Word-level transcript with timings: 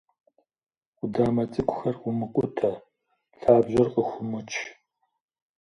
Къудамэ 0.97 1.43
цӀыкӀухэр 1.51 1.95
умыкъутэ, 2.07 2.71
лъабжьэр 3.39 3.87
къыхыумыч. 3.93 4.51